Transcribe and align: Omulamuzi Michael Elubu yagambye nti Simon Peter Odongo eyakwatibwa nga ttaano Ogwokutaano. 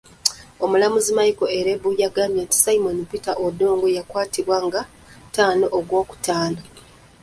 Omulamuzi 0.63 1.11
Michael 1.17 1.51
Elubu 1.57 1.89
yagambye 2.03 2.41
nti 2.45 2.57
Simon 2.63 2.97
Peter 3.11 3.35
Odongo 3.45 3.85
eyakwatibwa 3.91 4.57
nga 4.67 4.81
ttaano 5.27 5.65
Ogwokutaano. 5.77 6.61